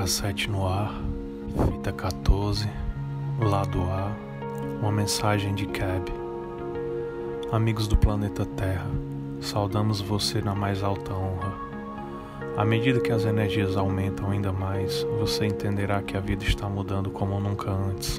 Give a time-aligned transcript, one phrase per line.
[0.00, 0.94] cassete no ar,
[1.70, 2.66] fita 14,
[3.38, 4.10] lado A,
[4.80, 6.10] uma mensagem de Cab.
[7.52, 8.90] Amigos do planeta Terra,
[9.42, 11.52] saudamos você na mais alta honra.
[12.56, 17.10] À medida que as energias aumentam ainda mais, você entenderá que a vida está mudando
[17.10, 18.18] como nunca antes.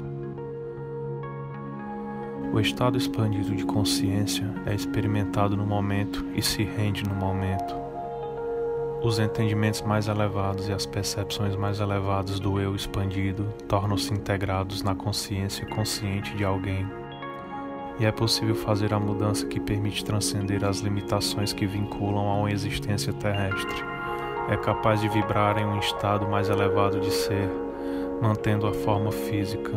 [2.52, 7.81] O estado expandido de consciência é experimentado no momento e se rende no momento.
[9.04, 14.94] Os entendimentos mais elevados e as percepções mais elevadas do eu expandido tornam-se integrados na
[14.94, 16.86] consciência consciente de alguém.
[17.98, 22.52] E é possível fazer a mudança que permite transcender as limitações que vinculam a uma
[22.52, 23.84] existência terrestre.
[24.48, 27.50] É capaz de vibrar em um estado mais elevado de ser,
[28.22, 29.72] mantendo a forma física.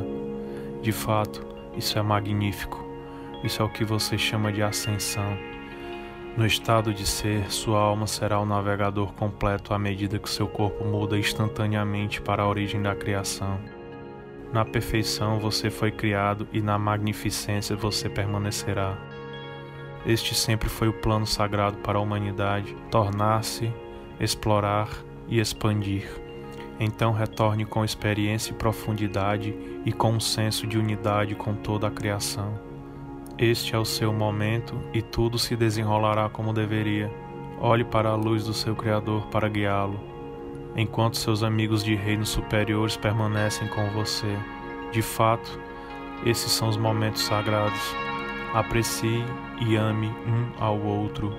[0.83, 1.43] De fato,
[1.75, 2.85] isso é magnífico.
[3.43, 5.54] Isso é o que você chama de ascensão
[6.37, 10.83] no estado de ser, sua alma será o navegador completo à medida que seu corpo
[10.83, 13.57] muda instantaneamente para a origem da criação.
[14.51, 18.97] Na perfeição você foi criado e na magnificência você permanecerá.
[20.05, 23.71] Este sempre foi o plano sagrado para a humanidade: tornar-se,
[24.19, 24.89] explorar
[25.27, 26.07] e expandir.
[26.79, 29.55] Então retorne com experiência e profundidade
[29.85, 32.74] e com um senso de unidade com toda a criação.
[33.37, 37.11] Este é o seu momento e tudo se desenrolará como deveria.
[37.59, 39.99] Olhe para a luz do seu Criador para guiá-lo,
[40.73, 44.37] enquanto seus amigos de reinos superiores permanecem com você.
[44.93, 45.59] De fato,
[46.25, 47.93] esses são os momentos sagrados.
[48.53, 49.25] Aprecie
[49.67, 51.35] e ame um ao outro.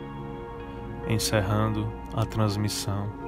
[1.08, 3.25] Encerrando a transmissão.